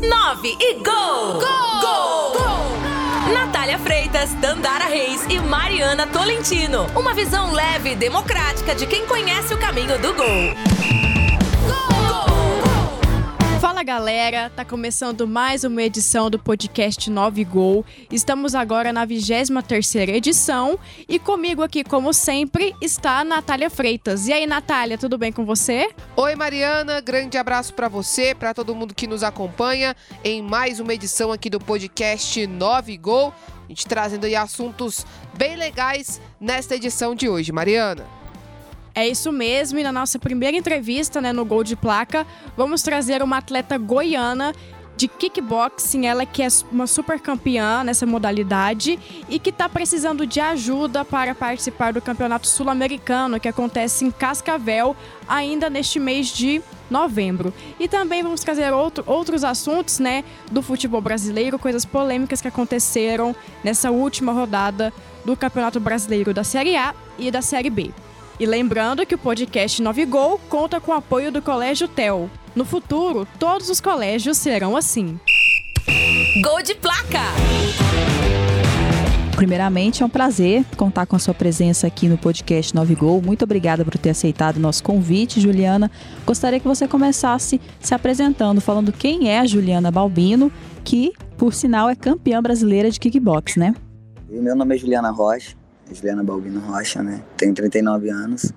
[0.00, 1.32] 9 e gol!
[1.32, 1.80] Gol!
[1.80, 2.32] Gol!
[2.32, 3.32] gol!
[3.34, 6.86] Natália Freitas, Dandara Reis e Mariana Tolentino.
[6.94, 10.97] Uma visão leve e democrática de quem conhece o caminho do gol.
[13.78, 17.86] Fala galera, tá começando mais uma edição do podcast 9 Gol.
[18.10, 20.76] Estamos agora na 23 edição
[21.08, 24.26] e comigo aqui, como sempre, está a Natália Freitas.
[24.26, 25.88] E aí, Natália, tudo bem com você?
[26.16, 30.92] Oi, Mariana, grande abraço para você, para todo mundo que nos acompanha em mais uma
[30.92, 33.32] edição aqui do podcast 9 Gol.
[33.64, 35.06] A gente trazendo aí assuntos
[35.36, 38.17] bem legais nesta edição de hoje, Mariana.
[38.94, 43.22] É isso mesmo, e na nossa primeira entrevista, né, no Gol de Placa, vamos trazer
[43.22, 44.52] uma atleta goiana
[44.98, 48.98] de kickboxing, ela que é uma super campeã nessa modalidade
[49.28, 54.96] e que está precisando de ajuda para participar do Campeonato Sul-Americano que acontece em Cascavel
[55.28, 56.60] ainda neste mês de
[56.90, 57.54] novembro.
[57.78, 63.36] E também vamos trazer outro, outros assuntos, né, do futebol brasileiro, coisas polêmicas que aconteceram
[63.62, 64.92] nessa última rodada
[65.24, 67.92] do Campeonato Brasileiro da Série A e da Série B.
[68.40, 72.30] E lembrando que o podcast 9 Gol conta com o apoio do Colégio TEL.
[72.54, 75.18] No futuro, todos os colégios serão assim.
[76.40, 77.18] Gol de placa!
[79.34, 83.20] Primeiramente, é um prazer contar com a sua presença aqui no podcast 9 Gol.
[83.20, 85.90] Muito obrigada por ter aceitado o nosso convite, Juliana.
[86.24, 90.52] Gostaria que você começasse se apresentando, falando quem é a Juliana Balbino,
[90.84, 93.74] que, por sinal, é campeã brasileira de kickbox, né?
[94.28, 95.56] Meu nome é Juliana Rocha,
[95.92, 97.22] Juliana Balbino Rocha, né?
[97.36, 98.52] Tenho 39 anos.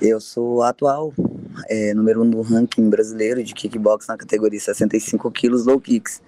[0.00, 1.12] Eu sou atual
[1.68, 6.20] é, número um do ranking brasileiro de kickbox na categoria 65 quilos low kicks.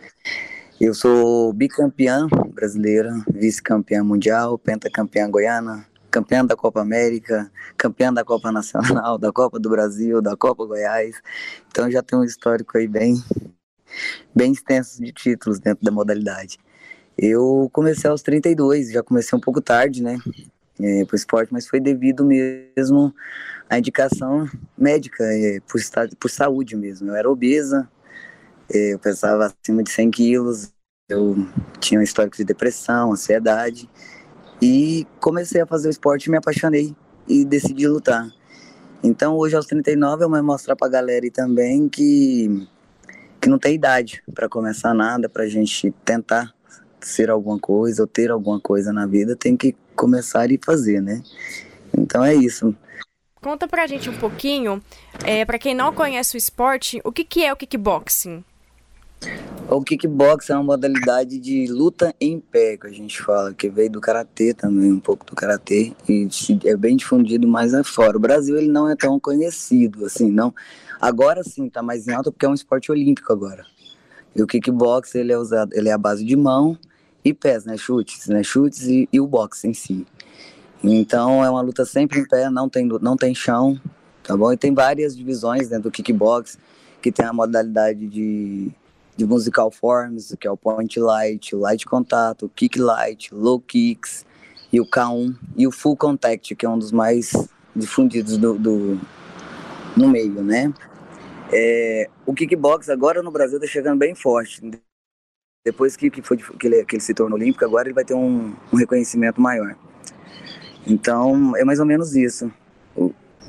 [0.81, 8.53] Eu sou bicampeã brasileira, vice-campeã mundial, pentacampeã goiana, campeã da Copa América, campeã da Copa
[8.53, 11.17] Nacional, da Copa do Brasil, da Copa Goiás.
[11.69, 13.23] Então já tenho um histórico aí bem,
[14.35, 16.59] bem extenso de títulos dentro da modalidade.
[17.19, 20.19] Eu comecei aos 32, já comecei um pouco tarde, né,
[20.81, 23.15] é, para esporte, mas foi devido mesmo
[23.69, 25.81] à indicação médica, é, por,
[26.19, 27.09] por saúde mesmo.
[27.09, 27.89] Eu era obesa,
[28.73, 30.73] é, eu pesava acima de 100 quilos,
[31.09, 31.37] eu
[31.81, 33.89] tinha um histórico de depressão, ansiedade,
[34.61, 36.95] e comecei a fazer o esporte, me apaixonei
[37.29, 38.29] e decidi lutar.
[39.03, 42.67] Então hoje aos 39 eu vou mostrar para a galera aí também que,
[43.41, 46.56] que não tem idade para começar nada, para a gente tentar
[47.01, 51.23] ser alguma coisa ou ter alguma coisa na vida, tem que começar e fazer, né?
[51.97, 52.75] Então é isso.
[53.41, 54.83] Conta pra gente um pouquinho,
[55.25, 58.45] é, para quem não conhece o esporte, o que, que é o kickboxing?
[59.69, 63.91] O kickboxing é uma modalidade de luta em pé, que a gente fala, que veio
[63.91, 66.29] do karatê também, um pouco do karatê, e
[66.65, 68.17] é bem difundido mais fora.
[68.17, 70.55] O Brasil ele não é tão conhecido, assim, não.
[71.01, 73.65] Agora sim, tá mais em alta porque é um esporte olímpico agora.
[74.37, 76.79] E o kickbox ele é usado, ele é a base de mão
[77.25, 80.07] e pés, né, chutes, né, chutes e, e o boxe em si.
[80.85, 83.81] Então é uma luta sempre em pé, não tem não tem chão,
[84.23, 84.53] tá bom?
[84.53, 86.59] E tem várias divisões dentro do kickbox,
[87.01, 88.71] que tem a modalidade de
[89.17, 94.27] de musical forms, que é o point light, light contato, kick light, low kicks
[94.71, 97.33] e o K1 e o full contact, que é um dos mais
[97.75, 99.01] difundidos do, do
[99.97, 100.73] no meio, né?
[101.51, 104.61] É, o kickbox agora no Brasil está chegando bem forte.
[105.65, 108.15] Depois que, que, foi, que, ele, que ele se tornou olímpico, agora ele vai ter
[108.15, 109.77] um, um reconhecimento maior.
[110.87, 112.51] Então, é mais ou menos isso.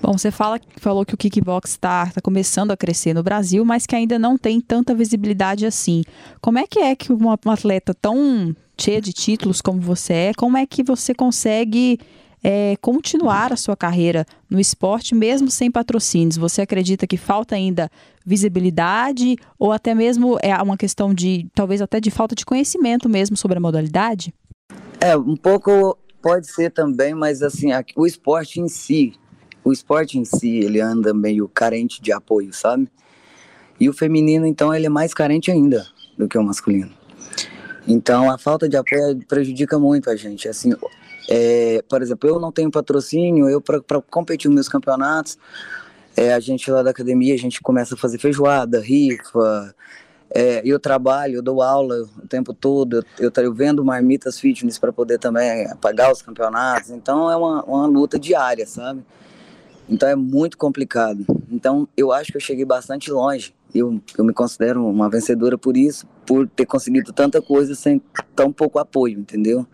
[0.01, 3.85] Bom, você fala, falou que o kickbox está tá começando a crescer no Brasil, mas
[3.85, 6.03] que ainda não tem tanta visibilidade assim.
[6.39, 10.31] Como é que é que uma, uma atleta tão cheia de títulos como você é,
[10.35, 11.99] como é que você consegue
[12.49, 16.37] é, continuar a sua carreira no esporte mesmo sem patrocínios?
[16.37, 17.91] Você acredita que falta ainda
[18.25, 23.35] visibilidade ou até mesmo é uma questão de talvez até de falta de conhecimento mesmo
[23.35, 24.33] sobre a modalidade?
[25.01, 29.13] É, um pouco pode ser também, mas assim, o esporte em si,
[29.61, 32.87] o esporte em si, ele anda meio carente de apoio, sabe?
[33.77, 35.85] E o feminino, então, ele é mais carente ainda
[36.17, 36.91] do que o masculino.
[37.85, 40.47] Então, a falta de apoio prejudica muito a gente.
[40.47, 40.73] Assim,
[41.27, 45.37] é, por exemplo, eu não tenho patrocínio, eu para competir nos meus campeonatos,
[46.15, 49.75] é, a gente lá da academia, a gente começa a fazer feijoada, rifa,
[50.29, 54.77] é, eu trabalho, eu dou aula o tempo todo, eu, eu, eu vendo marmitas fitness
[54.77, 59.03] para poder também pagar os campeonatos, então é uma, uma luta diária, sabe?
[59.89, 61.25] Então é muito complicado.
[61.49, 63.55] Então eu acho que eu cheguei bastante longe.
[63.73, 68.01] Eu, eu me considero uma vencedora por isso, por ter conseguido tanta coisa sem
[68.35, 69.65] tão pouco apoio, entendeu?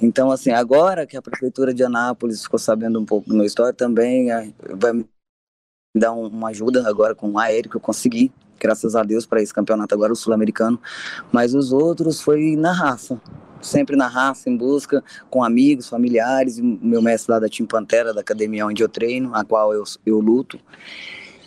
[0.00, 3.72] Então, assim, agora que a prefeitura de Anápolis ficou sabendo um pouco do meu história,
[3.72, 4.28] também
[4.74, 5.06] vai me
[5.96, 9.54] dar uma ajuda agora com o aéreo que eu consegui, graças a Deus, para esse
[9.54, 10.80] campeonato agora, o sul-americano.
[11.30, 13.20] Mas os outros foi na raça,
[13.62, 18.20] sempre na raça, em busca, com amigos, familiares, meu mestre lá da Team Pantera, da
[18.20, 20.58] academia onde eu treino, a qual eu, eu luto.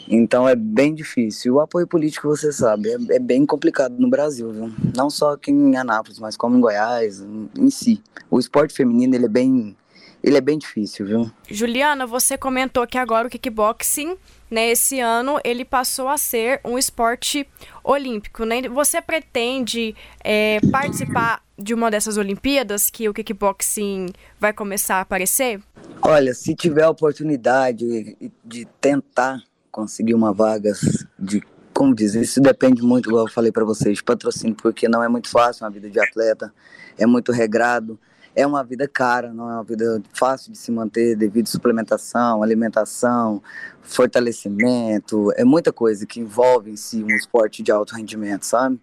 [0.07, 1.55] Então é bem difícil.
[1.55, 4.71] O apoio político, você sabe, é, é, bem complicado no Brasil, viu?
[4.95, 7.21] Não só aqui em Anápolis, mas como em Goiás,
[7.57, 8.01] em, si.
[8.29, 9.75] O esporte feminino, ele é bem
[10.23, 11.31] ele é bem difícil, viu?
[11.47, 14.17] Juliana, você comentou que agora o kickboxing,
[14.49, 17.47] né, esse ano, ele passou a ser um esporte
[17.83, 18.67] olímpico, né?
[18.67, 24.07] Você pretende é, participar de uma dessas Olimpíadas que o kickboxing
[24.39, 25.61] vai começar a aparecer?
[26.01, 29.41] Olha, se tiver a oportunidade de tentar
[29.77, 30.73] conseguir uma vaga
[31.19, 35.07] de como dizer, isso depende muito, igual eu falei para vocês, patrocínio, porque não é
[35.07, 36.51] muito fácil uma vida de atleta,
[36.97, 37.99] é muito regrado,
[38.35, 42.41] é uma vida cara, não é uma vida fácil de se manter devido à suplementação,
[42.41, 43.43] alimentação,
[43.83, 48.79] fortalecimento, é muita coisa que envolve em si um esporte de alto rendimento, sabe?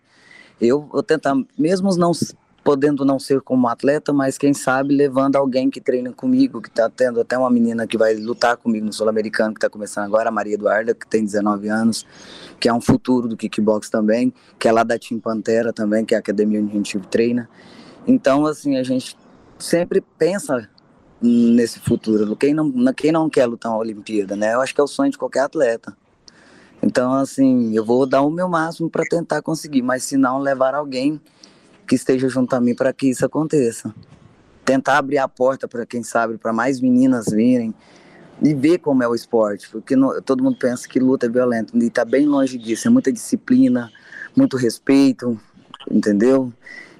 [0.60, 2.12] Eu vou tentar, mesmo não
[2.64, 6.88] podendo não ser como atleta, mas quem sabe levando alguém que treina comigo, que está
[6.88, 10.32] tendo até uma menina que vai lutar comigo no Sul-Americano, que está começando agora, a
[10.32, 12.06] Maria Eduarda, que tem 19 anos,
[12.58, 16.14] que é um futuro do kickbox também, que é lá da Team Pantera também, que
[16.14, 17.48] é a academia onde a gente treina.
[18.06, 19.14] Então, assim, a gente
[19.58, 20.66] sempre pensa
[21.20, 22.34] nesse futuro.
[22.34, 24.54] Quem não, quem não quer lutar uma Olimpíada, né?
[24.54, 25.94] Eu acho que é o sonho de qualquer atleta.
[26.82, 30.74] Então, assim, eu vou dar o meu máximo para tentar conseguir, mas se não, levar
[30.74, 31.20] alguém
[31.86, 33.94] que esteja junto a mim para que isso aconteça.
[34.64, 37.74] Tentar abrir a porta para quem sabe, para mais meninas virem
[38.42, 41.76] e ver como é o esporte, porque no, todo mundo pensa que luta é violenta
[41.76, 42.88] e está bem longe disso.
[42.88, 43.90] É muita disciplina,
[44.36, 45.40] muito respeito,
[45.90, 46.52] entendeu?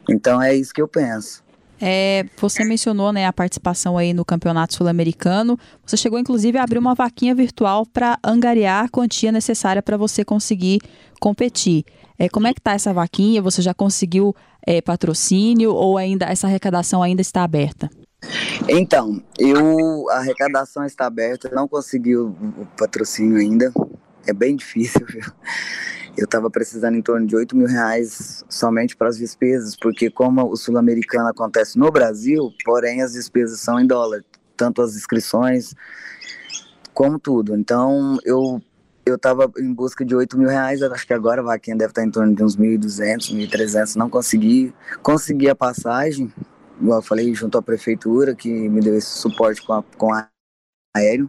[0.08, 1.43] Então é isso que eu penso.
[1.80, 5.58] É, você mencionou né, a participação aí no Campeonato Sul-Americano.
[5.84, 10.24] Você chegou, inclusive, a abrir uma vaquinha virtual para angariar a quantia necessária para você
[10.24, 10.80] conseguir
[11.20, 11.84] competir.
[12.18, 13.42] É, como é que está essa vaquinha?
[13.42, 14.34] Você já conseguiu
[14.66, 17.90] é, patrocínio ou ainda essa arrecadação ainda está aberta?
[18.68, 23.72] Então, eu a arrecadação está aberta, não consegui o, o patrocínio ainda.
[24.26, 25.24] É bem difícil, viu?
[26.16, 30.48] Eu estava precisando em torno de 8 mil reais somente para as despesas, porque como
[30.48, 34.24] o sul-americano acontece no Brasil, porém as despesas são em dólar,
[34.56, 35.74] tanto as inscrições
[36.92, 37.56] como tudo.
[37.56, 38.62] Então eu
[39.06, 42.02] eu estava em busca de 8 mil reais, acho que agora a vaquinha deve estar
[42.02, 44.74] em torno de uns 1.200, 1.300, não consegui.
[45.02, 46.32] Consegui a passagem,
[46.80, 50.26] igual eu falei, junto à prefeitura, que me deu esse suporte com, a, com a
[50.96, 51.28] aéreo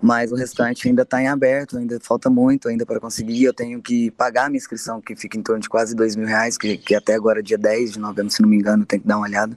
[0.00, 3.44] mas o restante ainda está em aberto, ainda falta muito ainda para conseguir.
[3.44, 6.26] Eu tenho que pagar a minha inscrição, que fica em torno de quase dois mil
[6.26, 9.06] reais, que, que até agora, dia 10 de novembro, se não me engano, tem que
[9.06, 9.56] dar uma olhada.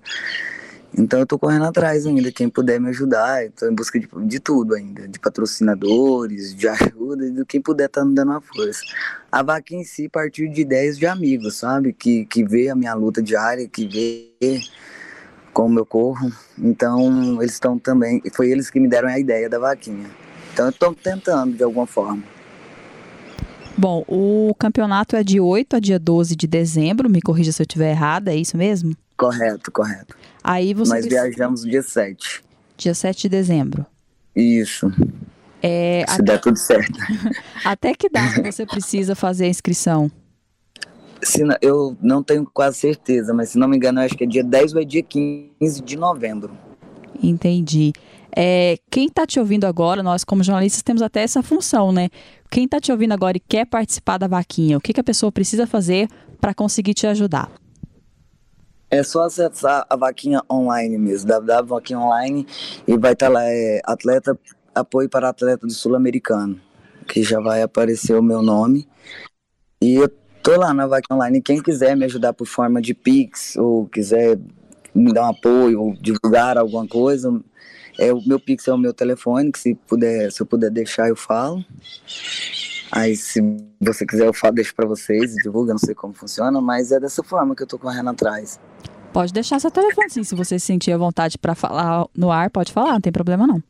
[0.98, 4.40] Então eu estou correndo atrás ainda, quem puder me ajudar, estou em busca de, de,
[4.40, 8.82] tudo ainda, de patrocinadores, de ajuda, de quem puder estar tá me dando uma força.
[9.32, 11.94] A vaca em si partiu de ideias de amigos, sabe?
[11.94, 14.62] Que, que vê a minha luta diária, que vê
[15.54, 16.32] como eu corro.
[16.58, 20.10] Então eles estão também, foi eles que me deram a ideia da vaquinha.
[20.60, 22.22] Então eu estou tentando de alguma forma.
[23.78, 27.64] Bom, o campeonato é de 8 a dia 12 de dezembro, me corrija se eu
[27.64, 28.94] estiver errada, é isso mesmo?
[29.16, 30.18] Correto, correto.
[30.44, 32.44] Aí você Nós viajamos dia 7.
[32.76, 33.86] Dia 7 de dezembro.
[34.36, 34.92] Isso.
[35.64, 36.24] É, se até...
[36.24, 37.00] der tudo certo.
[37.64, 40.12] até que data você precisa fazer a inscrição?
[41.24, 44.28] Se, eu não tenho quase certeza, mas se não me engano, eu acho que é
[44.28, 46.52] dia 10 ou é dia 15 de novembro.
[47.24, 47.94] Entendi.
[48.36, 52.10] É, quem está te ouvindo agora, nós como jornalistas temos até essa função, né?
[52.50, 55.32] Quem está te ouvindo agora e quer participar da vaquinha, o que, que a pessoa
[55.32, 56.08] precisa fazer
[56.40, 57.52] para conseguir te ajudar?
[58.92, 62.48] É só acessar a vaquinha online mesmo, www.vaquinha online
[62.88, 64.38] e vai estar tá lá, é atleta,
[64.74, 66.60] apoio para atleta do sul-americano,
[67.08, 68.88] que já vai aparecer o meu nome.
[69.80, 70.10] E eu
[70.42, 74.40] tô lá na vaquinha online, quem quiser me ajudar por forma de Pix ou quiser
[75.00, 77.42] me dar um apoio divulgar alguma coisa,
[78.00, 81.10] é, o meu Pix é o meu telefone, que se, puder, se eu puder deixar,
[81.10, 81.64] eu falo.
[82.92, 83.42] Aí, se
[83.80, 87.22] você quiser, eu falo, deixo para vocês, divulga, não sei como funciona, mas é dessa
[87.22, 88.60] forma que eu tô correndo atrás.
[89.12, 90.24] Pode deixar seu telefone, sim.
[90.24, 93.62] Se você sentir a vontade para falar no ar, pode falar, não tem problema não.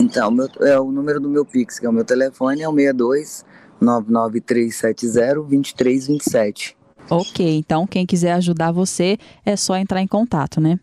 [0.00, 2.74] Então, meu, é o número do meu Pix, que é o meu telefone, é o
[2.74, 3.44] 62
[3.80, 6.76] 99370 2327.
[7.08, 10.78] Ok, então quem quiser ajudar você é só entrar em contato, né?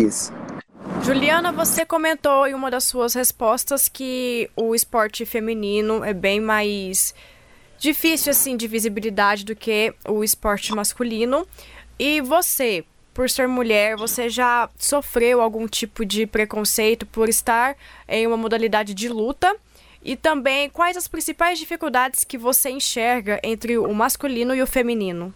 [0.00, 0.32] Isso.
[1.04, 7.14] Juliana, você comentou em uma das suas respostas que o esporte feminino é bem mais
[7.78, 11.46] difícil assim de visibilidade do que o esporte masculino.
[11.98, 12.84] E você,
[13.14, 17.76] por ser mulher, você já sofreu algum tipo de preconceito por estar
[18.08, 19.54] em uma modalidade de luta?
[20.06, 25.34] E também, quais as principais dificuldades que você enxerga entre o masculino e o feminino?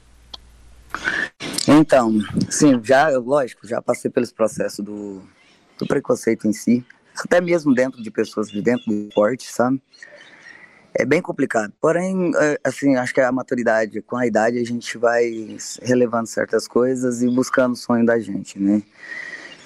[1.67, 5.23] Então, sim, já, lógico, já passei pelos processos do,
[5.77, 6.85] do preconceito em si,
[7.19, 9.83] até mesmo dentro de pessoas de dentro do esporte, sabe?
[10.95, 11.73] É bem complicado.
[11.81, 16.69] Porém, é, assim, acho que a maturidade, com a idade, a gente vai relevando certas
[16.69, 18.81] coisas e buscando o sonho da gente, né?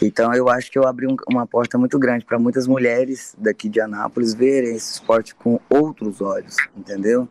[0.02, 3.68] Então, eu acho que eu abri um, uma porta muito grande para muitas mulheres daqui
[3.68, 7.28] de Anápolis verem esse esporte com outros olhos, entendeu?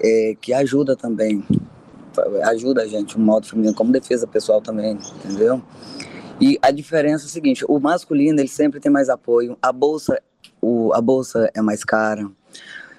[0.00, 1.44] É, que ajuda também,
[2.44, 5.62] ajuda a gente, um modo feminino, como defesa pessoal também, entendeu?
[6.40, 10.20] E a diferença é o seguinte: o masculino ele sempre tem mais apoio, a bolsa,
[10.60, 12.30] o, a bolsa é mais cara,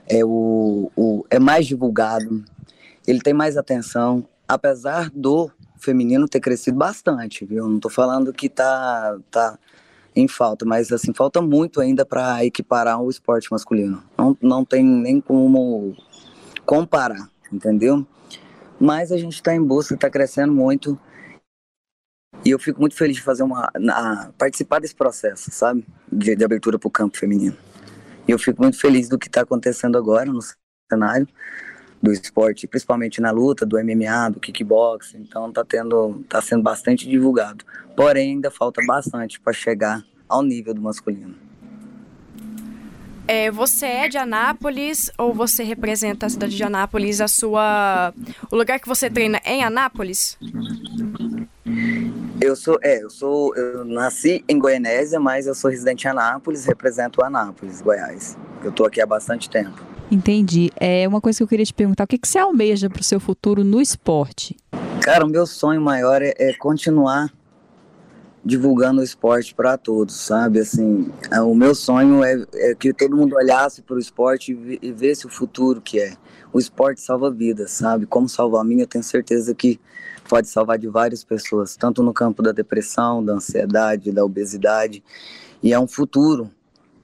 [0.08, 2.44] é, o, o, é mais divulgado,
[3.06, 7.68] ele tem mais atenção, apesar do feminino ter crescido bastante, viu?
[7.68, 9.58] Não estou falando que tá, tá
[10.16, 14.04] em falta, mas assim, falta muito ainda para equiparar o esporte masculino.
[14.18, 15.96] Não, não tem nem como
[16.66, 18.06] comparar, entendeu?
[18.80, 21.00] Mas a gente está em busca, está crescendo muito.
[22.46, 23.70] E eu fico muito feliz de fazer uma.
[23.80, 25.86] Na, participar desse processo, sabe?
[26.12, 27.58] De, de abertura para o campo feminino.
[28.28, 30.40] E eu fico muito feliz do que está acontecendo agora no
[30.92, 31.28] cenário
[32.02, 35.20] do esporte, principalmente na luta, do MMA, do kickboxing.
[35.20, 37.66] Então tá tendo, tá sendo bastante divulgado.
[37.96, 41.36] Porém, ainda falta bastante para chegar ao nível do masculino.
[43.28, 47.20] É, você é de Anápolis ou você representa a cidade de Anápolis?
[47.20, 48.14] A sua,
[48.50, 50.38] o lugar que você treina é em Anápolis?
[52.40, 56.66] Eu sou, é, eu sou, eu nasci em Goianésia, mas eu sou residente em Anápolis,
[56.66, 58.38] represento Anápolis, Goiás.
[58.64, 59.87] Eu tô aqui há bastante tempo.
[60.10, 60.72] Entendi.
[60.78, 63.04] É uma coisa que eu queria te perguntar: o que, que você almeja para o
[63.04, 64.56] seu futuro no esporte?
[65.02, 67.32] Cara, o meu sonho maior é, é continuar
[68.44, 70.60] divulgando o esporte para todos, sabe?
[70.60, 74.80] Assim, é, o meu sonho é, é que todo mundo olhasse para o esporte e,
[74.82, 76.14] e visse o futuro que é.
[76.54, 78.06] O esporte salva vidas, sabe?
[78.06, 79.80] Como salvar a minha, eu tenho certeza que
[80.30, 85.04] pode salvar de várias pessoas, tanto no campo da depressão, da ansiedade, da obesidade.
[85.62, 86.50] E é um futuro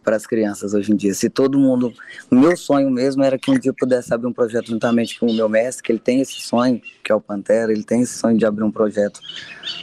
[0.03, 1.13] para as crianças hoje em dia.
[1.13, 1.93] Se todo mundo.
[2.29, 5.27] O meu sonho mesmo era que um dia eu pudesse abrir um projeto juntamente com
[5.27, 8.17] o meu mestre, que ele tem esse sonho, que é o Pantera, ele tem esse
[8.17, 9.19] sonho de abrir um projeto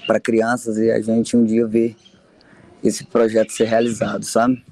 [0.06, 1.96] para crianças e a gente um dia ver
[2.82, 4.64] esse projeto ser realizado, sabe?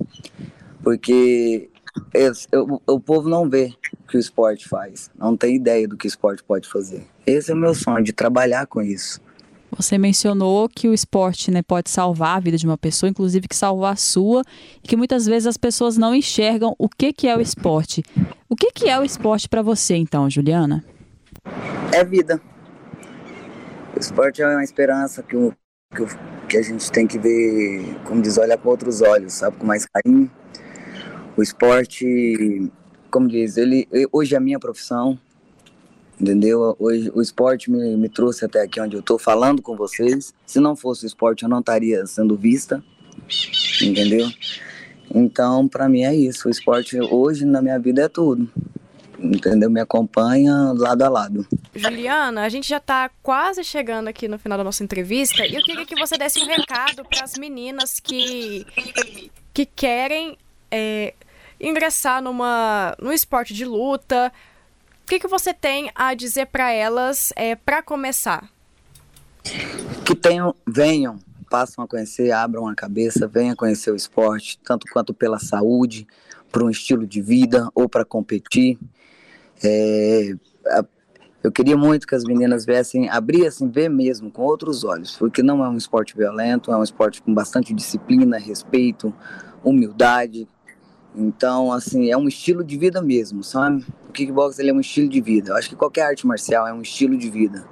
[0.82, 1.68] Porque
[2.14, 5.96] eu, eu, o povo não vê o que o esporte faz, não tem ideia do
[5.96, 7.06] que o esporte pode fazer.
[7.26, 9.20] Esse é o meu sonho, de trabalhar com isso.
[9.78, 13.54] Você mencionou que o esporte né, pode salvar a vida de uma pessoa, inclusive que
[13.54, 14.42] salvou a sua,
[14.82, 18.02] e que muitas vezes as pessoas não enxergam o que, que é o esporte.
[18.48, 20.84] O que, que é o esporte para você, então, Juliana?
[21.92, 22.42] É vida.
[23.94, 25.36] O esporte é uma esperança que,
[25.94, 26.06] que,
[26.48, 29.86] que a gente tem que ver, como diz, olhar com outros olhos, sabe, com mais
[29.86, 30.28] carinho.
[31.36, 32.68] O esporte,
[33.12, 35.16] como diz, ele hoje é a minha profissão,
[36.20, 36.76] entendeu?
[36.78, 40.34] Hoje o esporte me, me trouxe até aqui onde eu estou falando com vocês.
[40.46, 42.82] Se não fosse o esporte, eu não estaria sendo vista,
[43.82, 44.28] entendeu?
[45.14, 46.48] Então, para mim é isso.
[46.48, 48.48] O esporte hoje na minha vida é tudo.
[49.18, 49.68] Entendeu?
[49.68, 51.46] Me acompanha lado a lado.
[51.74, 55.62] Juliana, a gente já está quase chegando aqui no final da nossa entrevista e eu
[55.62, 58.64] queria que você desse um recado para as meninas que,
[59.52, 60.38] que querem
[60.70, 61.14] é,
[61.60, 64.32] ingressar numa, no esporte de luta,
[65.08, 68.48] que, que você tem a dizer para elas é, para começar?
[70.04, 75.14] Que tenham, venham, passam a conhecer, abram a cabeça, venham conhecer o esporte, tanto quanto
[75.14, 76.06] pela saúde,
[76.52, 78.78] para um estilo de vida ou para competir.
[79.64, 80.34] É,
[81.42, 85.64] eu queria muito que as meninas viessem, abrissem, ver mesmo com outros olhos, porque não
[85.64, 89.14] é um esporte violento, é um esporte com bastante disciplina, respeito,
[89.64, 90.46] humildade,
[91.14, 93.84] então, assim, é um estilo de vida mesmo, sabe?
[94.08, 95.50] O kickbox ele é um estilo de vida.
[95.50, 97.64] Eu acho que qualquer arte marcial é um estilo de vida.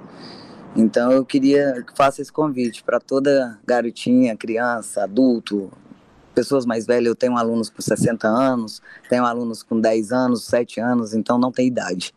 [0.75, 5.71] Então, eu queria que faça esse convite para toda garotinha, criança, adulto,
[6.35, 7.07] pessoas mais velhas.
[7.07, 11.51] Eu tenho alunos com 60 anos, tenho alunos com 10 anos, 7 anos, então não
[11.51, 12.13] tem idade.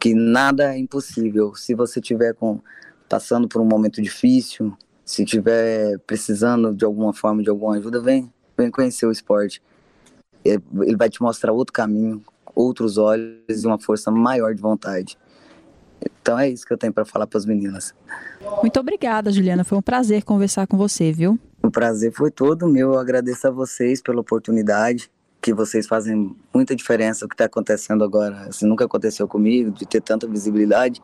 [0.00, 1.54] Que nada é impossível.
[1.54, 2.60] Se você tiver com
[3.08, 8.32] passando por um momento difícil, se tiver precisando de alguma forma de alguma ajuda, vem,
[8.56, 9.60] vem conhecer o esporte
[10.44, 12.22] ele vai te mostrar outro caminho,
[12.54, 15.18] outros olhos e uma força maior de vontade.
[16.20, 17.94] Então é isso que eu tenho para falar para as meninas.
[18.60, 19.64] Muito obrigada, Juliana.
[19.64, 21.38] Foi um prazer conversar com você, viu?
[21.62, 22.94] O prazer foi todo meu.
[22.94, 28.04] Eu agradeço a vocês pela oportunidade, que vocês fazem muita diferença o que está acontecendo
[28.04, 28.48] agora.
[28.48, 31.02] Assim, nunca aconteceu comigo, de ter tanta visibilidade.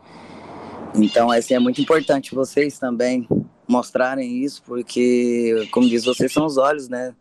[0.95, 3.29] Então, assim, é muito importante vocês também
[3.69, 7.15] mostrarem isso, porque, como diz, vocês são os olhos, né,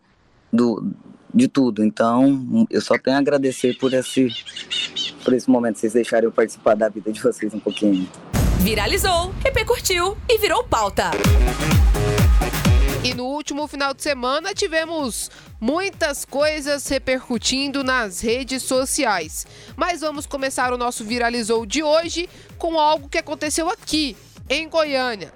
[0.51, 0.93] do,
[1.37, 1.83] de tudo.
[1.83, 4.27] Então, eu só tenho a agradecer por esse,
[5.23, 8.09] por esse momento, vocês deixarem eu participar da vida de vocês um pouquinho.
[8.59, 11.11] Viralizou, repercutiu e virou pauta.
[13.03, 19.45] E no último final de semana tivemos muitas coisas repercutindo nas redes sociais.
[19.75, 22.27] Mas vamos começar o nosso Viralizou de hoje
[22.57, 24.17] com algo que aconteceu aqui,
[24.49, 25.31] em Goiânia,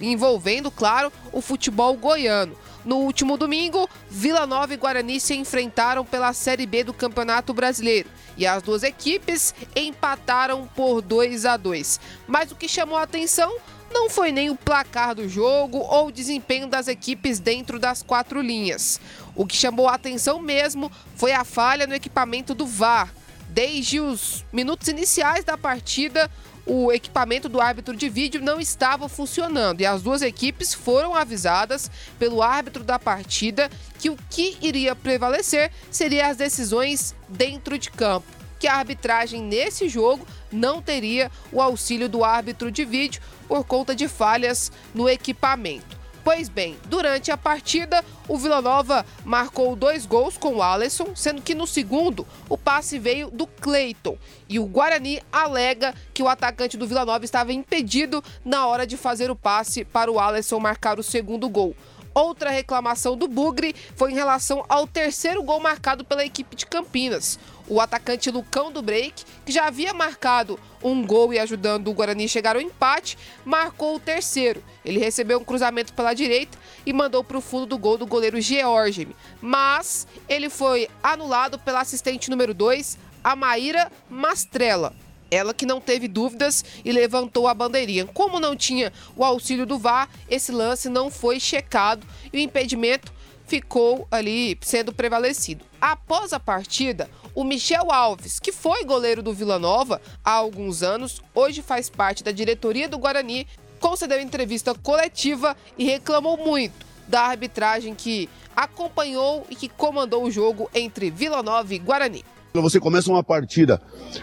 [0.00, 2.54] envolvendo, claro, o futebol goiano.
[2.86, 8.08] No último domingo, Vila Nova e Guarani se enfrentaram pela Série B do Campeonato Brasileiro
[8.36, 11.98] e as duas equipes empataram por 2 a 2.
[12.28, 13.52] Mas o que chamou a atenção
[13.90, 18.40] não foi nem o placar do jogo ou o desempenho das equipes dentro das quatro
[18.40, 19.00] linhas.
[19.34, 23.12] O que chamou a atenção mesmo foi a falha no equipamento do VAR.
[23.48, 26.30] Desde os minutos iniciais da partida,
[26.66, 31.88] o equipamento do árbitro de vídeo não estava funcionando e as duas equipes foram avisadas
[32.18, 38.26] pelo árbitro da partida que o que iria prevalecer seria as decisões dentro de campo,
[38.58, 43.94] que a arbitragem nesse jogo não teria o auxílio do árbitro de vídeo por conta
[43.94, 45.95] de falhas no equipamento.
[46.26, 51.40] Pois bem, durante a partida, o Vila Nova marcou dois gols com o Alisson, sendo
[51.40, 54.18] que no segundo o passe veio do Cleiton.
[54.48, 58.96] E o Guarani alega que o atacante do Vila Nova estava impedido na hora de
[58.96, 61.76] fazer o passe para o Alisson marcar o segundo gol.
[62.16, 67.38] Outra reclamação do Bugre foi em relação ao terceiro gol marcado pela equipe de Campinas.
[67.68, 72.24] O atacante Lucão do Break, que já havia marcado um gol e ajudando o Guarani
[72.24, 74.64] a chegar ao empate, marcou o terceiro.
[74.82, 76.56] Ele recebeu um cruzamento pela direita
[76.86, 79.08] e mandou para o fundo do gol do goleiro George.
[79.42, 84.94] Mas ele foi anulado pela assistente número 2, a Maíra Mastrella.
[85.30, 88.06] Ela que não teve dúvidas e levantou a bandeirinha.
[88.06, 93.12] Como não tinha o auxílio do VAR, esse lance não foi checado e o impedimento
[93.46, 95.64] ficou ali sendo prevalecido.
[95.80, 101.22] Após a partida, o Michel Alves, que foi goleiro do Vila Nova há alguns anos,
[101.34, 103.46] hoje faz parte da diretoria do Guarani,
[103.78, 110.68] concedeu entrevista coletiva e reclamou muito da arbitragem que acompanhou e que comandou o jogo
[110.74, 112.24] entre Vila Nova e Guarani.
[112.62, 113.80] Você começa uma partida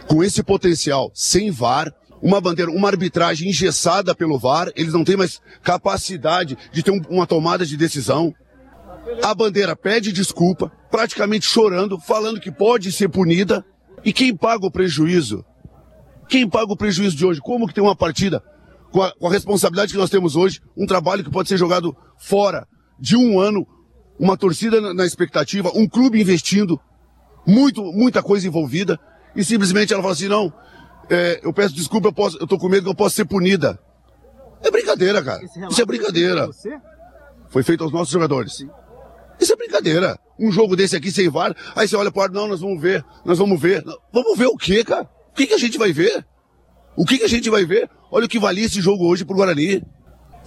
[0.07, 5.17] com esse potencial sem VAR, uma bandeira, uma arbitragem engessada pelo VAR, eles não têm
[5.17, 8.33] mais capacidade de ter um, uma tomada de decisão.
[9.21, 13.65] A bandeira pede desculpa, praticamente chorando, falando que pode ser punida.
[14.05, 15.43] E quem paga o prejuízo?
[16.29, 17.41] Quem paga o prejuízo de hoje?
[17.41, 18.41] Como que tem uma partida
[18.93, 21.97] com a, com a responsabilidade que nós temos hoje, um trabalho que pode ser jogado
[22.15, 22.67] fora
[22.99, 23.67] de um ano,
[24.19, 26.79] uma torcida na, na expectativa, um clube investindo,
[27.45, 28.99] muito, muita coisa envolvida,
[29.35, 30.53] e simplesmente ela fala assim, não,
[31.09, 33.79] é, eu peço desculpa, eu, posso, eu tô com medo que eu possa ser punida.
[34.61, 35.41] É brincadeira, cara.
[35.69, 36.49] Isso é brincadeira.
[37.49, 38.55] Foi feito aos nossos jogadores.
[38.55, 38.69] Sim.
[39.39, 40.17] Isso é brincadeira.
[40.39, 43.37] Um jogo desse aqui sem VAR, aí você olha para não, nós vamos ver, nós
[43.37, 43.83] vamos ver.
[44.11, 45.03] Vamos ver o quê, cara?
[45.31, 46.25] O que, que a gente vai ver?
[46.95, 47.89] O que, que a gente vai ver?
[48.11, 49.83] Olha o que valia esse jogo hoje pro Guarani.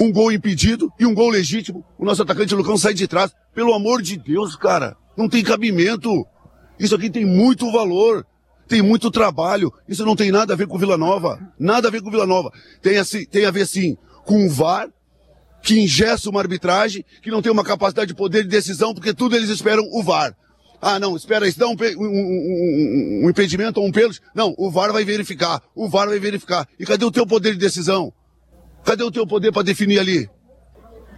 [0.01, 1.85] Um gol impedido e um gol legítimo.
[1.99, 3.33] O nosso atacante Lucão sai de trás.
[3.55, 4.97] Pelo amor de Deus, cara.
[5.17, 6.27] Não tem cabimento.
[6.79, 8.27] Isso aqui tem muito valor.
[8.69, 9.73] Tem muito trabalho.
[9.89, 11.39] Isso não tem nada a ver com Vila Nova.
[11.59, 12.53] Nada a ver com Vila Nova.
[12.83, 14.89] Tem, assim, tem a ver, sim, com o VAR,
[15.63, 19.37] que ingessa uma arbitragem, que não tem uma capacidade de poder de decisão, porque tudo
[19.37, 20.37] eles esperam o VAR.
[20.81, 24.21] Ah, não, espera, isso dá um, um, um, um, impedimento ou um pênalti.
[24.35, 26.69] Não, o VAR vai verificar, o VAR vai verificar.
[26.79, 28.13] E cadê o teu poder de decisão?
[28.85, 30.29] Cadê o teu poder para definir ali?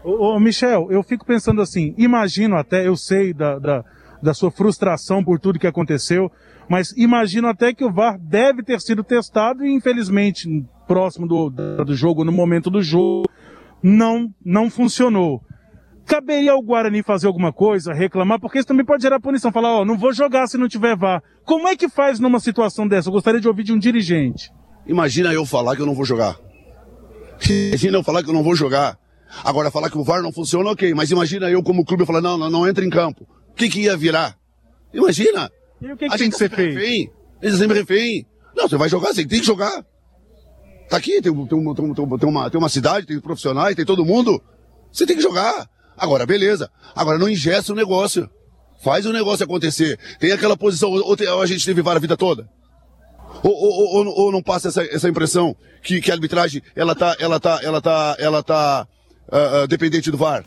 [0.04, 3.84] Ô, ô, Michel, eu fico pensando assim, imagino até, eu sei da, da,
[4.22, 6.30] da sua frustração por tudo que aconteceu,
[6.68, 10.48] mas imagino até que o VAR deve ter sido testado e infelizmente
[10.86, 13.28] próximo do, do jogo, no momento do jogo,
[13.82, 15.40] não, não funcionou.
[16.04, 19.52] Caberia ao Guarani fazer alguma coisa, reclamar, porque isso também pode gerar punição.
[19.52, 21.22] Falar, ó, oh, não vou jogar se não tiver VAR.
[21.44, 23.08] Como é que faz numa situação dessa?
[23.08, 24.50] Eu gostaria de ouvir de um dirigente.
[24.86, 26.36] Imagina eu falar que eu não vou jogar.
[27.46, 28.96] Imagina eu falar que eu não vou jogar.
[29.44, 30.94] Agora, falar que o VAR não funciona, ok.
[30.94, 33.28] Mas imagina eu, como clube, falar, não, não, não entra em campo.
[33.58, 34.38] O que, que ia virar?
[34.94, 35.50] Imagina.
[35.82, 36.78] E o que, que tem que ser feito?
[36.78, 37.10] Refém.
[37.42, 38.24] Eles sempre refém.
[38.56, 39.84] Não, você vai jogar, você tem que jogar.
[40.88, 44.40] Tá aqui, tem, tem, tem, tem, uma, tem uma cidade, tem profissionais, tem todo mundo.
[44.92, 45.68] Você tem que jogar.
[45.96, 46.70] Agora, beleza.
[46.94, 48.30] Agora não ingesta o negócio.
[48.80, 49.98] Faz o negócio acontecer.
[50.20, 52.48] Tem aquela posição, ou, ou a gente teve VAR a vida toda.
[53.42, 57.16] Ou, ou, ou, ou, não passa essa, essa impressão que, que a arbitragem ela tá,
[57.18, 58.86] ela tá, ela tá, ela tá
[59.32, 60.44] uh, uh, dependente do VAR?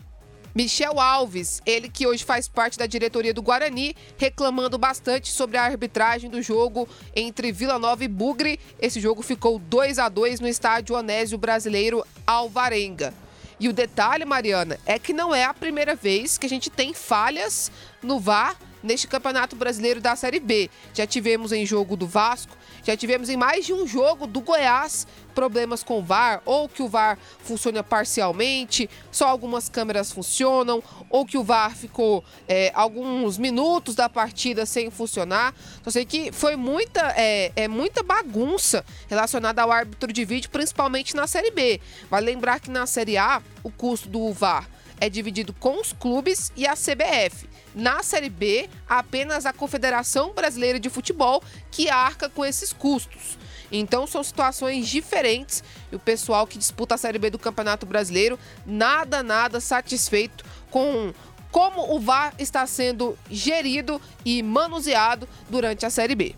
[0.54, 5.64] Michel Alves, ele que hoje faz parte da diretoria do Guarani, reclamando bastante sobre a
[5.64, 8.60] arbitragem do jogo entre Vila Nova e Bugre.
[8.80, 13.14] Esse jogo ficou 2 a 2 no estádio Onésio Brasileiro Alvarenga.
[13.60, 16.94] E o detalhe, Mariana, é que não é a primeira vez que a gente tem
[16.94, 20.70] falhas no VAR neste Campeonato Brasileiro da Série B.
[20.94, 25.06] Já tivemos em jogo do Vasco, já tivemos em mais de um jogo do Goiás
[25.32, 31.26] problemas com o VAR, ou que o VAR funciona parcialmente, só algumas câmeras funcionam, ou
[31.26, 35.54] que o VAR ficou é, alguns minutos da partida sem funcionar.
[35.84, 41.16] Só sei que foi muita, é, é muita bagunça relacionada ao árbitro de vídeo, principalmente
[41.16, 41.80] na Série B.
[42.10, 44.68] Vale lembrar que na Série A, o custo do VAR
[45.00, 47.51] é dividido com os clubes e a CBF.
[47.74, 53.38] Na Série B, apenas a Confederação Brasileira de Futebol que arca com esses custos.
[53.72, 58.38] Então são situações diferentes e o pessoal que disputa a Série B do Campeonato Brasileiro
[58.66, 61.14] nada, nada satisfeito com
[61.52, 66.36] como o VAR está sendo gerido e manuseado durante a Série B.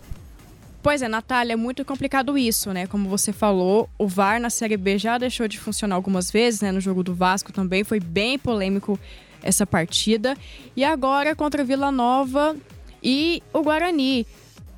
[0.82, 2.88] Pois é, Natália, é muito complicado isso, né?
[2.88, 6.74] Como você falou, o VAR na Série B já deixou de funcionar algumas vezes, né?
[6.74, 9.00] No jogo do Vasco também foi bem polêmico
[9.44, 10.36] essa partida.
[10.76, 12.56] E agora contra Vila Nova
[13.04, 14.26] e o Guarani.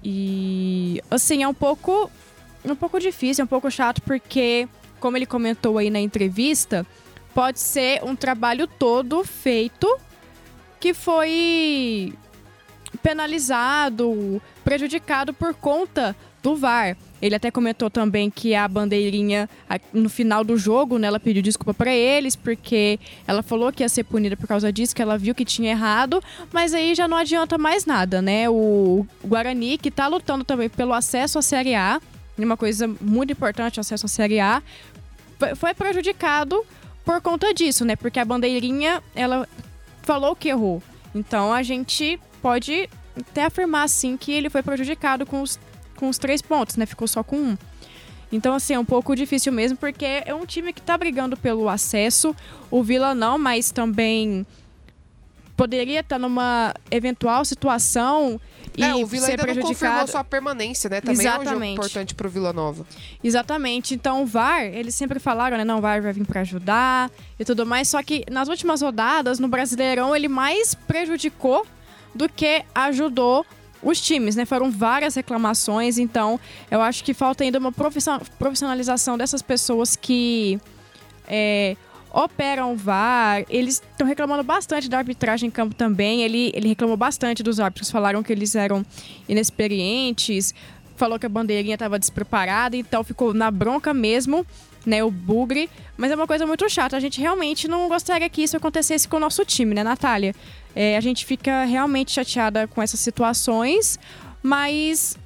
[0.04, 2.10] E assim, é um pouco
[2.66, 4.68] um pouco difícil, é um pouco chato porque
[5.00, 6.86] como ele comentou aí na entrevista,
[7.34, 9.88] pode ser um trabalho todo feito
[10.80, 12.14] que foi
[13.04, 16.96] penalizado, prejudicado por conta do VAR.
[17.20, 19.50] Ele até comentou também que a bandeirinha,
[19.92, 23.90] no final do jogo, né, ela pediu desculpa para eles, porque ela falou que ia
[23.90, 26.22] ser punida por causa disso, que ela viu que tinha errado,
[26.54, 28.48] mas aí já não adianta mais nada, né?
[28.48, 32.00] O Guarani, que tá lutando também pelo acesso à Série A,
[32.38, 34.62] uma coisa muito importante, acesso à Série A,
[35.56, 36.64] foi prejudicado
[37.04, 37.96] por conta disso, né?
[37.96, 39.50] Porque a bandeirinha, ela
[40.04, 40.84] falou que errou.
[41.16, 42.88] Então a gente pode
[43.20, 45.58] até afirmar, assim, que ele foi prejudicado com os,
[45.96, 46.86] com os três pontos, né?
[46.86, 47.58] Ficou só com um.
[48.32, 51.70] Então, assim, é um pouco difícil mesmo, porque é um time que tá brigando pelo
[51.70, 52.36] acesso.
[52.70, 54.46] O Vila não, mas também
[55.56, 58.40] poderia estar tá numa eventual situação
[58.78, 59.74] e é, o Vila ser ainda prejudicado.
[59.74, 61.00] não confirmou sua permanência, né?
[61.00, 61.48] Também Exatamente.
[61.48, 62.86] é um jogo importante pro Vila Nova.
[63.24, 63.94] Exatamente.
[63.94, 65.64] Então, o VAR, eles sempre falaram, né?
[65.64, 67.88] Não, o VAR vai vir para ajudar e tudo mais.
[67.88, 71.66] Só que nas últimas rodadas, no Brasileirão, ele mais prejudicou
[72.14, 73.46] do que ajudou
[73.82, 74.46] os times, né?
[74.46, 80.60] Foram várias reclamações, então eu acho que falta ainda uma profissionalização dessas pessoas que
[81.28, 81.76] é,
[82.12, 83.44] operam o VAR.
[83.50, 86.24] Eles estão reclamando bastante da arbitragem em campo também.
[86.24, 88.86] Ele, ele reclamou bastante dos árbitros, falaram que eles eram
[89.28, 90.54] inexperientes,
[90.96, 94.46] falou que a bandeirinha estava despreparada, então ficou na bronca mesmo
[94.86, 96.96] né, o bugre, mas é uma coisa muito chata.
[96.96, 100.34] A gente realmente não gostaria que isso acontecesse com o nosso time, né, Natália?
[100.76, 103.98] É, a gente fica realmente chateada com essas situações,
[104.44, 105.18] mas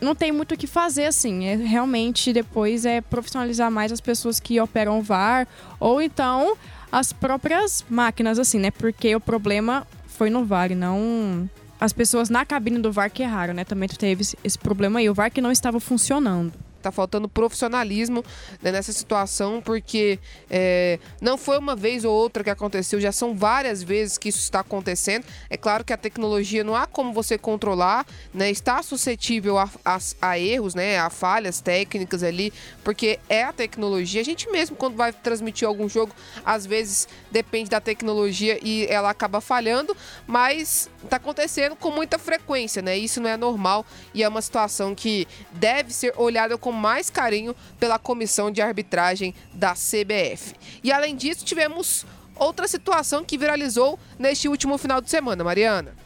[0.00, 1.46] não tem muito o que fazer, assim.
[1.46, 5.46] É, realmente, depois é profissionalizar mais as pessoas que operam o VAR,
[5.78, 6.56] ou então
[6.90, 8.70] as próprias máquinas, assim, né?
[8.70, 11.48] Porque o problema foi no VAR e não
[11.80, 13.64] as pessoas na cabine do VAR que erraram, né?
[13.64, 18.24] Também teve esse problema aí, o VAR que não estava funcionando tá faltando profissionalismo
[18.62, 20.18] né, nessa situação, porque
[20.50, 24.38] é, não foi uma vez ou outra que aconteceu, já são várias vezes que isso
[24.38, 25.24] está acontecendo.
[25.48, 29.98] É claro que a tecnologia não há como você controlar, né, está suscetível a, a,
[30.20, 34.20] a erros, né, a falhas técnicas ali, porque é a tecnologia.
[34.20, 39.10] A gente mesmo, quando vai transmitir algum jogo, às vezes depende da tecnologia e ela
[39.10, 42.96] acaba falhando, mas está acontecendo com muita frequência, né?
[42.96, 47.54] Isso não é normal e é uma situação que deve ser olhada com mais carinho
[47.78, 50.54] pela comissão de arbitragem da CBF.
[50.82, 52.04] E além disso, tivemos
[52.36, 56.04] outra situação que viralizou neste último final de semana, Mariana.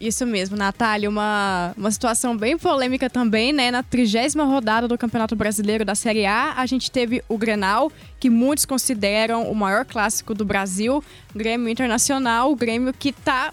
[0.00, 1.10] Isso mesmo, Natália.
[1.10, 3.70] Uma, uma situação bem polêmica também, né?
[3.70, 8.30] Na trigésima rodada do Campeonato Brasileiro da Série A, a gente teve o Grenal, que
[8.30, 11.04] muitos consideram o maior clássico do Brasil,
[11.36, 13.52] Grêmio Internacional, o Grêmio que tá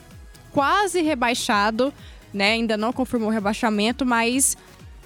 [0.54, 1.94] quase rebaixado,
[2.34, 2.54] né?
[2.54, 4.56] Ainda não confirmou o rebaixamento, mas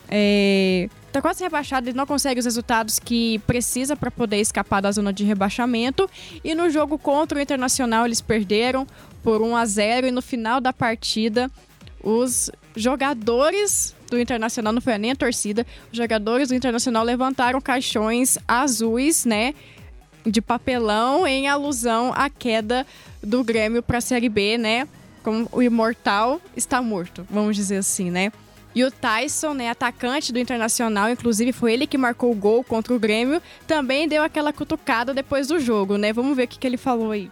[0.07, 4.91] é, tá quase rebaixado e não consegue os resultados que precisa para poder escapar da
[4.91, 6.09] zona de rebaixamento.
[6.43, 8.87] E no jogo contra o Internacional eles perderam
[9.23, 11.51] por 1 a 0 e no final da partida
[12.03, 18.37] os jogadores do Internacional, não foi nem a torcida, os jogadores do Internacional levantaram caixões
[18.47, 19.53] azuis, né,
[20.25, 22.85] de papelão em alusão à queda
[23.23, 24.87] do Grêmio para a Série B, né?
[25.23, 28.31] Como o imortal está morto, vamos dizer assim, né?
[28.73, 32.93] E o Tyson, né, atacante do Internacional, inclusive foi ele que marcou o gol contra
[32.93, 36.13] o Grêmio, também deu aquela cutucada depois do jogo, né?
[36.13, 37.29] Vamos ver o que, que ele falou aí.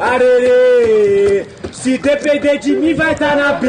[0.00, 3.68] Arerê, se depender de mim vai estar tá na B.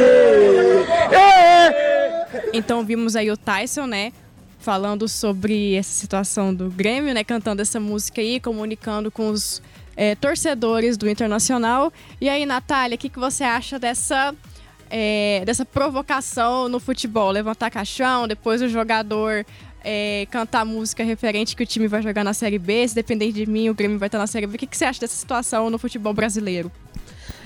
[2.51, 4.11] Então vimos aí o Tyson, né,
[4.59, 9.61] falando sobre essa situação do Grêmio, né, cantando essa música aí, comunicando com os
[9.95, 11.91] é, torcedores do Internacional.
[12.19, 14.33] E aí, Natália, o que, que você acha dessa
[14.89, 19.45] é, dessa provocação no futebol, levantar caixão, depois o jogador
[19.83, 23.45] é, cantar música referente que o time vai jogar na Série B, se depender de
[23.45, 24.55] mim, o Grêmio vai estar na Série B.
[24.55, 26.71] O que, que você acha dessa situação no futebol brasileiro?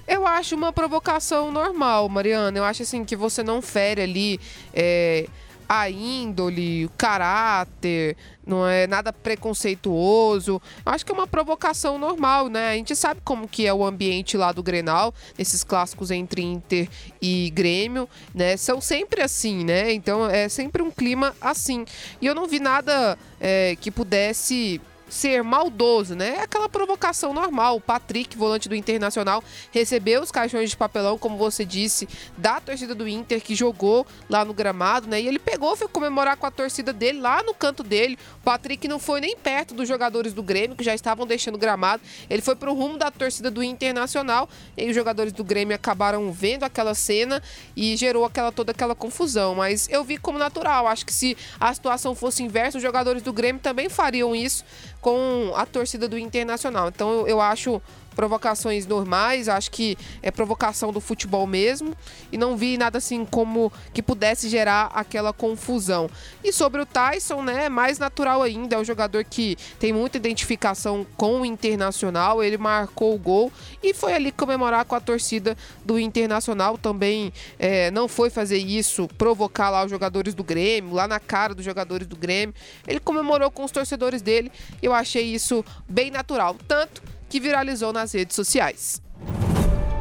[0.07, 2.57] Eu acho uma provocação normal, Mariana.
[2.57, 4.39] Eu acho assim que você não fere ali
[4.73, 5.27] é,
[5.67, 10.61] a índole, o caráter, não é nada preconceituoso.
[10.85, 12.71] Eu acho que é uma provocação normal, né?
[12.71, 16.89] A gente sabe como que é o ambiente lá do Grenal, esses clássicos entre Inter
[17.21, 18.55] e Grêmio, né?
[18.55, 19.91] São sempre assim, né?
[19.91, 21.85] Então é sempre um clima assim.
[22.21, 26.35] E eu não vi nada é, que pudesse ser maldoso, né?
[26.37, 27.77] É aquela provocação normal.
[27.77, 32.93] O Patrick, volante do Internacional, recebeu os caixões de papelão, como você disse, da torcida
[32.93, 35.21] do Inter que jogou lá no gramado, né?
[35.21, 38.17] E ele pegou, foi comemorar com a torcida dele lá no canto dele.
[38.41, 41.57] O Patrick não foi nem perto dos jogadores do Grêmio, que já estavam deixando o
[41.57, 42.01] gramado.
[42.29, 46.63] Ele foi pro rumo da torcida do Internacional e os jogadores do Grêmio acabaram vendo
[46.63, 47.41] aquela cena
[47.75, 49.55] e gerou aquela toda aquela confusão.
[49.55, 50.87] Mas eu vi como natural.
[50.87, 54.63] Acho que se a situação fosse inversa, os jogadores do Grêmio também fariam isso
[55.01, 56.89] com a torcida do Internacional.
[56.89, 57.81] Então eu, acho
[58.17, 61.93] provocações normais, acho que é provocação do futebol mesmo,
[62.31, 66.09] e não vi nada assim como que pudesse gerar aquela confusão.
[66.43, 71.05] E sobre o Tyson, né, mais natural ainda, é um jogador que tem muita identificação
[71.15, 73.53] com o Internacional, ele marcou o gol
[73.83, 79.07] e foi ali comemorar com a torcida do Internacional, também é, não foi fazer isso,
[79.09, 82.55] provocar lá os jogadores do Grêmio, lá na cara dos jogadores do Grêmio,
[82.87, 84.51] ele comemorou com os torcedores dele,
[84.81, 89.01] eu achei isso bem natural, tanto que viralizou nas redes sociais.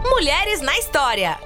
[0.08, 1.38] Mulheres na História.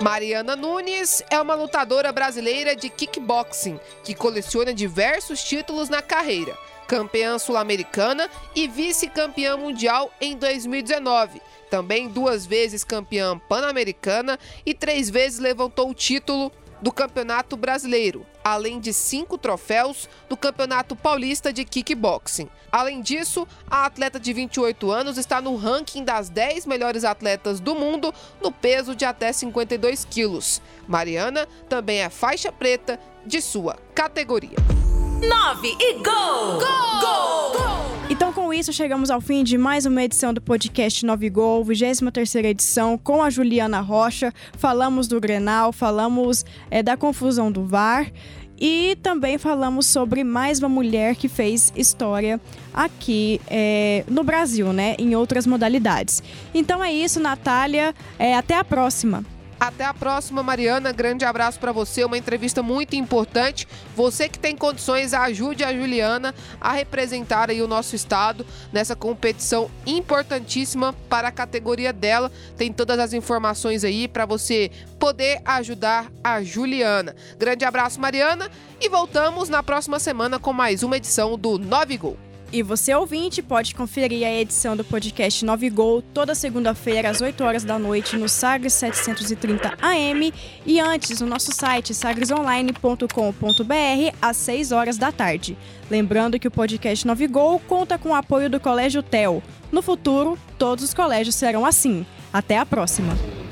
[0.00, 6.54] Mariana Nunes é uma lutadora brasileira de kickboxing que coleciona diversos títulos na carreira.
[6.86, 11.40] Campeã sul-americana e vice-campeã mundial em 2019.
[11.70, 16.52] Também duas vezes campeã pan-americana e três vezes levantou o título
[16.84, 22.50] do Campeonato Brasileiro, além de cinco troféus do Campeonato Paulista de Kickboxing.
[22.70, 27.74] Além disso, a atleta de 28 anos está no ranking das 10 melhores atletas do
[27.74, 30.60] mundo no peso de até 52 quilos.
[30.86, 34.83] Mariana também é faixa preta de sua categoria.
[35.28, 36.58] 9 e gol!
[36.58, 37.00] Gol!
[37.00, 38.04] Gol!
[38.10, 42.34] Então, com isso, chegamos ao fim de mais uma edição do podcast 9 Gol, 23
[42.36, 44.32] edição, com a Juliana Rocha.
[44.58, 48.12] Falamos do Grenal, falamos é, da confusão do VAR
[48.60, 52.38] e também falamos sobre mais uma mulher que fez história
[52.72, 54.94] aqui é, no Brasil, né?
[54.98, 56.22] Em outras modalidades.
[56.52, 57.94] Então é isso, Natália.
[58.18, 59.24] É, até a próxima.
[59.58, 60.92] Até a próxima, Mariana.
[60.92, 62.04] Grande abraço para você.
[62.04, 63.66] Uma entrevista muito importante.
[63.96, 69.70] Você que tem condições, ajude a Juliana a representar aí o nosso estado nessa competição
[69.86, 72.30] importantíssima para a categoria dela.
[72.56, 77.14] Tem todas as informações aí para você poder ajudar a Juliana.
[77.38, 78.50] Grande abraço, Mariana.
[78.80, 82.33] E voltamos na próxima semana com mais uma edição do 9 Gol.
[82.52, 87.42] E você, ouvinte, pode conferir a edição do podcast 9 Gol toda segunda-feira às 8
[87.42, 90.32] horas da noite no Sagres 730 AM
[90.64, 95.58] e antes no nosso site sagresonline.com.br às 6 horas da tarde.
[95.90, 99.42] Lembrando que o podcast 9 Gol conta com o apoio do Colégio TEL.
[99.72, 102.06] No futuro, todos os colégios serão assim.
[102.32, 103.43] Até a próxima!